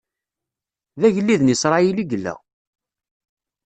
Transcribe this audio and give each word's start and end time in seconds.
D 0.99 1.01
agellid 1.07 1.41
n 1.43 1.53
Isṛayil 1.55 1.97
i 2.03 2.05
yella! 2.11 2.33